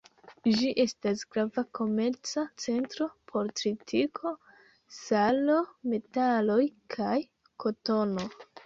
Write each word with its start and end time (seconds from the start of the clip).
Ĝi 0.59 0.69
estas 0.83 1.19
grava 1.35 1.63
komerca 1.79 2.45
centro 2.65 3.09
por 3.33 3.53
tritiko, 3.61 4.35
salo, 5.03 5.63
metaloj 5.95 6.61
kaj 6.97 7.17
kotono. 7.67 8.31